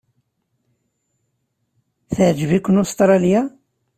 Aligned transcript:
Teɛjeb-iken 2.13 2.81
Ustṛalya? 2.83 3.41